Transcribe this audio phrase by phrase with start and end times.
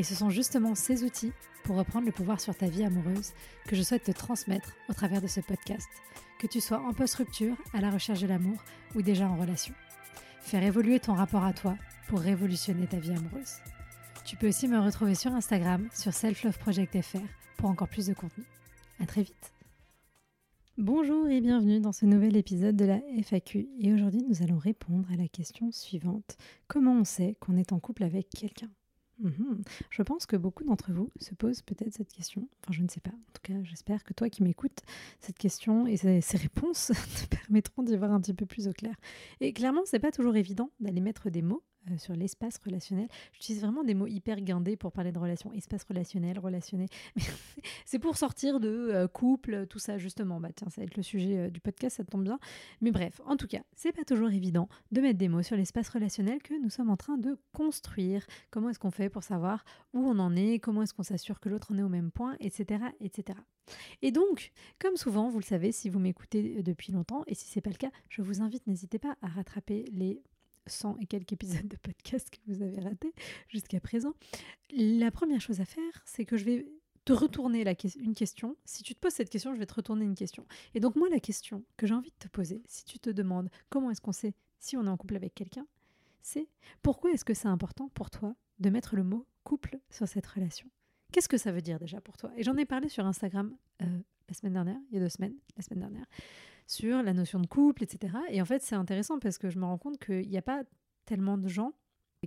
[0.00, 3.34] Et ce sont justement ces outils pour reprendre le pouvoir sur ta vie amoureuse
[3.66, 5.90] que je souhaite te transmettre au travers de ce podcast,
[6.38, 8.56] que tu sois en post-rupture, à la recherche de l'amour
[8.94, 9.74] ou déjà en relation.
[10.40, 11.76] Faire évoluer ton rapport à toi
[12.08, 13.56] pour révolutionner ta vie amoureuse.
[14.24, 17.18] Tu peux aussi me retrouver sur Instagram, sur selfloveproject.fr
[17.58, 18.44] pour encore plus de contenu.
[19.00, 19.52] À très vite.
[20.78, 23.68] Bonjour et bienvenue dans ce nouvel épisode de la FAQ.
[23.78, 26.38] Et aujourd'hui, nous allons répondre à la question suivante.
[26.68, 28.70] Comment on sait qu'on est en couple avec quelqu'un?
[29.20, 29.62] Mhm.
[29.90, 32.48] Je pense que beaucoup d'entre vous se posent peut-être cette question.
[32.62, 33.10] Enfin, je ne sais pas.
[33.10, 34.80] En tout cas, j'espère que toi qui m'écoutes,
[35.20, 36.86] cette question et ces, réponses
[37.28, 38.94] te permettront d'y voir un petit peu plus au clair.
[39.40, 43.08] Et clairement, c'est pas toujours évident d'aller mettre des mots euh, sur l'espace relationnel.
[43.32, 45.50] J'utilise vraiment des mots hyper guindés pour parler de relations.
[45.52, 46.86] Espace relationnel, relationné.
[47.86, 50.40] c'est pour sortir de euh, couple, tout ça, justement.
[50.40, 52.38] Bah, tiens, ça va être le sujet euh, du podcast, ça tombe bien.
[52.82, 55.88] Mais bref, en tout cas, c'est pas toujours évident de mettre des mots sur l'espace
[55.88, 58.26] relationnel que nous sommes en train de construire.
[58.50, 60.58] Comment est-ce qu'on fait pour savoir où on en est?
[60.58, 62.36] Comment est-ce qu'on s'assure que l'autre en est au même point?
[62.40, 62.84] Etc.
[63.00, 63.38] etc.
[64.02, 67.60] Et donc, comme souvent, vous le savez si vous m'écoutez depuis longtemps, et si c'est
[67.60, 70.22] pas le cas, je vous invite, n'hésitez pas à rattraper les
[70.66, 73.12] 100 et quelques épisodes de podcast que vous avez ratés
[73.48, 74.14] jusqu'à présent.
[74.76, 76.66] La première chose à faire, c'est que je vais
[77.04, 77.64] te retourner
[77.98, 78.56] une question.
[78.64, 80.46] Si tu te poses cette question, je vais te retourner une question.
[80.74, 83.50] Et donc moi, la question que j'ai envie de te poser, si tu te demandes
[83.68, 85.66] comment est-ce qu'on sait si on est en couple avec quelqu'un,
[86.22, 86.48] c'est
[86.82, 90.68] pourquoi est-ce que c'est important pour toi de mettre le mot couple sur cette relation?
[91.12, 92.30] Qu'est-ce que ça veut dire déjà pour toi?
[92.36, 93.86] Et j'en ai parlé sur Instagram euh,
[94.28, 96.06] la semaine dernière, il y a deux semaines, la semaine dernière
[96.70, 98.14] sur la notion de couple, etc.
[98.28, 100.62] Et en fait, c'est intéressant parce que je me rends compte qu'il n'y a pas
[101.04, 101.72] tellement de gens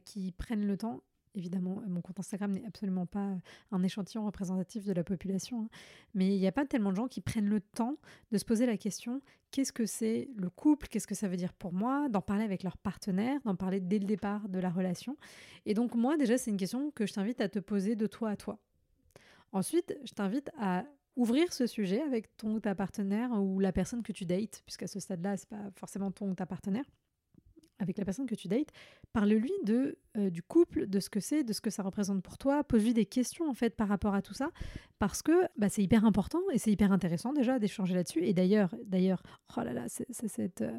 [0.03, 1.01] qui prennent le temps.
[1.33, 3.37] Évidemment, mon compte Instagram n'est absolument pas
[3.71, 5.69] un échantillon représentatif de la population, hein.
[6.13, 7.95] mais il n'y a pas tellement de gens qui prennent le temps
[8.31, 11.53] de se poser la question qu'est-ce que c'est le couple, qu'est-ce que ça veut dire
[11.53, 15.15] pour moi, d'en parler avec leur partenaire, d'en parler dès le départ de la relation.
[15.65, 18.31] Et donc moi, déjà, c'est une question que je t'invite à te poser de toi
[18.31, 18.59] à toi.
[19.53, 20.83] Ensuite, je t'invite à
[21.15, 24.87] ouvrir ce sujet avec ton ou ta partenaire ou la personne que tu dates, puisqu'à
[24.87, 26.85] ce stade-là, c'est pas forcément ton ou ta partenaire,
[27.83, 28.69] avec la personne que tu dates,
[29.11, 32.37] parle-lui de euh, du couple, de ce que c'est, de ce que ça représente pour
[32.37, 34.49] toi, pose-lui des questions en fait par rapport à tout ça,
[34.99, 38.23] parce que bah, c'est hyper important et c'est hyper intéressant déjà d'échanger là-dessus.
[38.23, 39.21] Et d'ailleurs, d'ailleurs,
[39.57, 40.77] oh là là, c'est cette euh,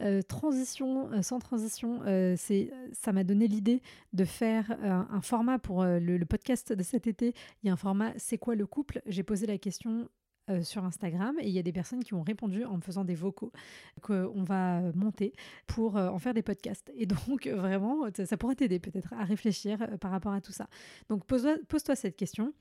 [0.00, 2.00] euh, transition sans transition,
[2.36, 3.82] c'est ça m'a donné l'idée
[4.12, 7.34] de faire un format pour le, le, podcast de cet été.
[7.62, 9.02] Il y a un format, c'est quoi le couple?
[9.06, 10.08] J'ai posé la question
[10.50, 13.04] euh, sur Instagram et il y a des personnes qui ont répondu en me faisant
[13.04, 13.52] des vocaux
[14.00, 15.34] qu'on va monter
[15.66, 16.90] pour euh, en faire des podcasts.
[16.96, 20.68] Et donc vraiment, ça pourrait t'aider peut-être à réfléchir euh, par rapport à tout ça.
[21.08, 22.54] Donc pose-toi cette question.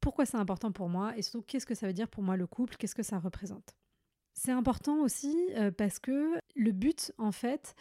[0.00, 2.46] Pourquoi c'est important pour moi et surtout qu'est-ce que ça veut dire pour moi le
[2.46, 2.76] couple?
[2.76, 3.74] Qu'est-ce que ça représente?
[4.34, 5.34] C'est important aussi
[5.78, 7.74] parce que le but en fait,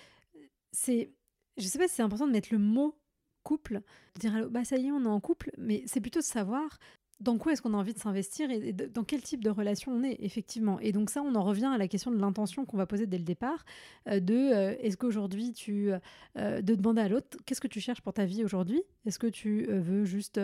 [0.71, 1.11] c'est,
[1.57, 2.97] je sais pas si c'est important de mettre le mot
[3.43, 3.81] couple,
[4.15, 6.79] de dire bah ça y est on est en couple, mais c'est plutôt de savoir
[7.21, 10.03] dans quoi est-ce qu'on a envie de s'investir et dans quel type de relation on
[10.03, 10.79] est effectivement.
[10.79, 13.17] Et donc ça, on en revient à la question de l'intention qu'on va poser dès
[13.17, 13.63] le départ,
[14.09, 15.91] euh, de euh, est-ce qu'aujourd'hui tu...
[16.37, 18.81] Euh, de demander à l'autre, qu'est-ce que tu cherches pour ta vie aujourd'hui?
[19.05, 20.39] Est-ce que tu veux juste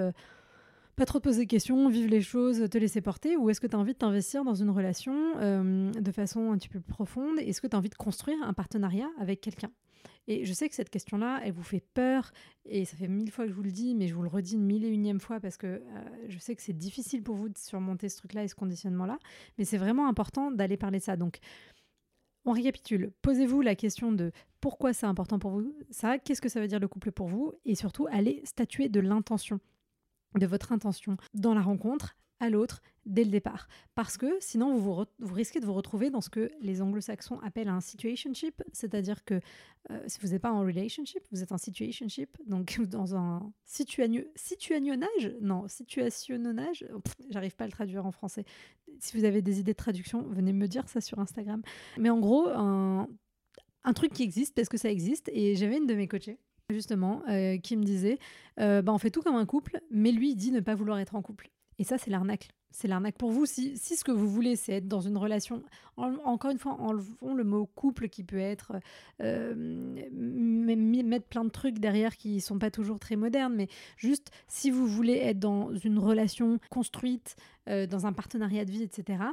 [0.95, 3.35] pas trop te poser de questions, vivre les choses, te laisser porter?
[3.35, 6.69] Ou est-ce que tu as envie de t'investir dans une relation de façon un petit
[6.69, 7.39] peu plus profonde?
[7.39, 9.71] Est-ce que tu as envie de construire un partenariat avec quelqu'un?
[10.27, 12.31] Et je sais que cette question-là, elle vous fait peur,
[12.65, 14.55] et ça fait mille fois que je vous le dis, mais je vous le redis
[14.55, 15.81] une mille et unième fois parce que euh,
[16.29, 19.17] je sais que c'est difficile pour vous de surmonter ce truc-là et ce conditionnement-là,
[19.57, 21.17] mais c'est vraiment important d'aller parler de ça.
[21.17, 21.39] Donc,
[22.45, 23.11] on récapitule.
[23.21, 26.79] Posez-vous la question de pourquoi c'est important pour vous ça, qu'est-ce que ça veut dire
[26.79, 29.59] le couple pour vous, et surtout allez statuer de l'intention
[30.39, 33.67] de votre intention dans la rencontre à l'autre dès le départ.
[33.95, 37.69] Parce que sinon, vous, vous, risquez de vous retrouver dans ce que les anglo-saxons appellent
[37.69, 39.39] un situationship, c'est-à-dire que
[39.89, 45.35] euh, si vous n'êtes pas en relationship, vous êtes en situationship, donc dans un situationnage,
[45.41, 46.85] non, situationnage,
[47.29, 48.45] j'arrive pas à le traduire en français.
[48.99, 51.61] Si vous avez des idées de traduction, venez me dire ça sur Instagram.
[51.97, 53.07] Mais en gros, un,
[53.95, 56.39] truc qui existe parce que ça existe, et j'avais une de mes coachées
[56.69, 58.17] justement, euh, qui me disait,
[58.59, 61.15] euh, bah, on fait tout comme un couple, mais lui, dit ne pas vouloir être
[61.15, 61.51] en couple.
[61.79, 62.49] Et ça, c'est l'arnaque.
[62.71, 63.45] C'est l'arnaque pour vous.
[63.45, 65.61] Si, ce que vous voulez, c'est être dans une relation,
[65.97, 68.73] encore une fois, enlevons le mot couple qui peut être,
[69.21, 69.53] euh,
[70.11, 74.87] mettre plein de trucs derrière qui sont pas toujours très modernes, mais juste si vous
[74.87, 77.35] voulez être dans une relation construite,
[77.69, 79.23] euh, dans un partenariat de vie, etc.,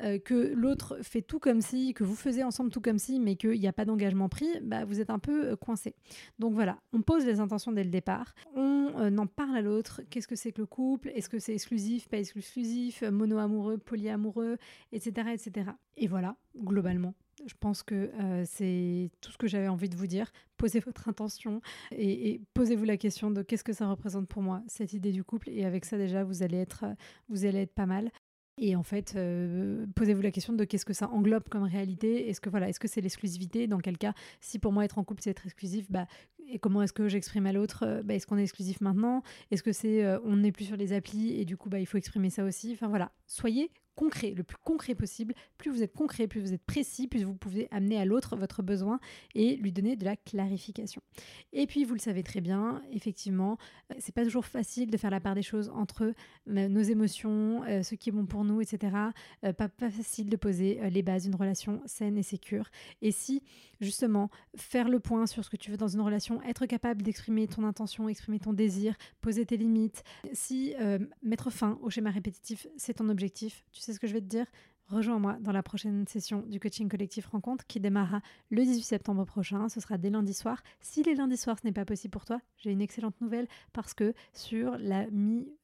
[0.00, 3.36] euh, que l'autre fait tout comme si, que vous faisiez ensemble tout comme si, mais
[3.36, 5.94] qu'il n'y a pas d'engagement pris, bah, vous êtes un peu coincé.
[6.38, 10.28] Donc voilà, on pose les intentions dès le départ, on en parle à l'autre, qu'est-ce
[10.28, 14.58] que c'est que le couple, est-ce que c'est exclusif, pas exclusif, mono-amoureux, polyamoureux,
[14.92, 15.70] etc., etc.
[15.96, 17.14] Et voilà, globalement.
[17.46, 20.32] Je pense que euh, c'est tout ce que j'avais envie de vous dire.
[20.56, 21.60] Posez votre intention
[21.92, 25.50] et, posez-vous la question de qu'est-ce que ça représente pour moi, cette idée du couple.
[25.50, 26.84] Et avec ça, déjà, vous allez être,
[27.28, 28.10] vous allez être pas mal.
[28.60, 32.28] Et en fait, euh, posez-vous la question de qu'est-ce que ça englobe comme réalité.
[32.28, 33.68] Est-ce que voilà, est-ce que c'est l'exclusivité?
[33.68, 36.06] Dans quel cas, si pour moi être en couple c'est être exclusif, bah
[36.50, 39.22] et comment est-ce que j'exprime à l'autre euh, bah, Est-ce qu'on est exclusif maintenant?
[39.50, 41.86] Est-ce que c'est euh, on n'est plus sur les applis et du coup bah, il
[41.86, 42.72] faut exprimer ça aussi?
[42.72, 45.34] Enfin voilà, soyez concret, le plus concret possible.
[45.58, 48.62] Plus vous êtes concret, plus vous êtes précis, plus vous pouvez amener à l'autre votre
[48.62, 49.00] besoin
[49.34, 51.02] et lui donner de la clarification.
[51.52, 53.58] Et puis, vous le savez très bien, effectivement,
[53.90, 57.64] euh, c'est pas toujours facile de faire la part des choses entre euh, nos émotions,
[57.64, 58.92] euh, ce qui est bon pour nous, etc.
[59.42, 62.70] pas, facile de poser les bases d'une relation saine et sécure.
[63.02, 63.42] Et si,
[63.80, 67.48] justement, faire le point sur ce que tu veux dans une relation, être capable d'exprimer
[67.48, 70.74] ton intention, exprimer ton désir, poser tes limites, si
[71.22, 74.20] mettre fin au schéma répétitif, c'est ton objectif, tu sais c'est ce que je vais
[74.20, 74.44] te dire
[74.88, 79.68] Rejoins-moi dans la prochaine session du coaching collectif rencontre qui démarrera le 18 septembre prochain.
[79.68, 80.62] Ce sera dès lundi soir.
[80.80, 83.92] Si les lundis soirs ce n'est pas possible pour toi, j'ai une excellente nouvelle parce
[83.92, 85.06] que sur la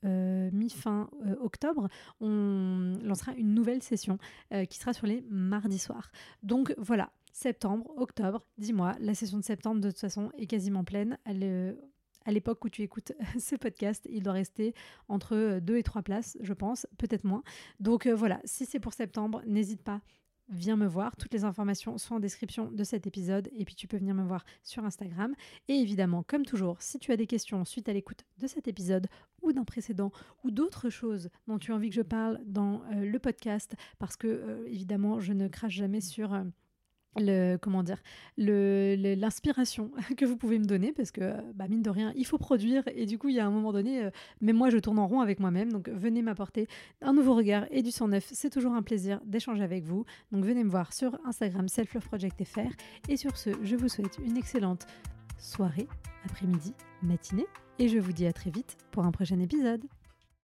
[0.05, 1.89] euh, mi-fin euh, octobre,
[2.21, 4.19] on lancera une nouvelle session
[4.53, 6.11] euh, qui sera sur les mardis soirs.
[6.43, 11.19] Donc voilà, septembre, octobre, dis-moi, la session de septembre de toute façon est quasiment pleine.
[12.25, 14.75] À l'époque où tu écoutes ce podcast, il doit rester
[15.09, 17.43] entre deux et trois places, je pense, peut-être moins.
[17.81, 20.01] Donc euh, voilà, si c'est pour septembre, n'hésite pas.
[20.51, 23.89] Viens me voir, toutes les informations sont en description de cet épisode et puis tu
[23.89, 25.35] peux venir me voir sur Instagram.
[25.69, 29.07] Et évidemment, comme toujours, si tu as des questions suite à l'écoute de cet épisode
[29.41, 30.13] ou d'un précédent
[30.43, 34.17] ou d'autres choses dont tu as envie que je parle dans euh, le podcast, parce
[34.17, 36.35] que euh, évidemment, je ne crache jamais sur
[37.17, 37.83] le comment
[38.37, 42.83] l'inspiration que vous pouvez me donner parce que bah, mine de rien il faut produire
[42.95, 45.07] et du coup il y a un moment donné euh, même moi je tourne en
[45.07, 45.73] rond avec moi-même.
[45.73, 46.67] Donc venez m'apporter
[47.03, 48.29] un nouveau regard et du sang neuf.
[48.33, 50.05] C'est toujours un plaisir d'échanger avec vous.
[50.33, 52.61] Donc venez me voir sur Instagram self love project fr
[53.09, 54.87] et sur ce je vous souhaite une excellente
[55.39, 55.89] soirée
[56.25, 57.47] après-midi matinée.
[57.79, 59.85] Et je vous dis à très vite pour un prochain épisode